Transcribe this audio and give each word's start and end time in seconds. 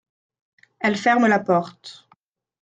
Elle 0.79 0.97
ferme 0.97 1.27
la 1.27 1.37
porte. 1.37 2.09